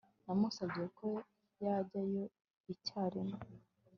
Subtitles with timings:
[0.25, 1.07] Namusabye ko
[1.63, 2.23] yajyayo
[2.73, 3.39] icyarimwe